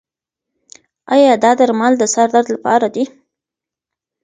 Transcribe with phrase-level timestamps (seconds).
[1.13, 3.03] ایا دا درمل د سر درد لپاره دي؟